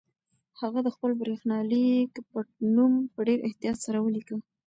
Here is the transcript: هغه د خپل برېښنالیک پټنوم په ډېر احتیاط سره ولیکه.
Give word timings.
هغه 0.59 0.79
د 0.83 0.87
خپل 0.95 1.11
برېښنالیک 1.21 2.11
پټنوم 2.31 2.93
په 3.13 3.19
ډېر 3.27 3.39
احتیاط 3.47 3.77
سره 3.85 3.97
ولیکه. 4.01 4.35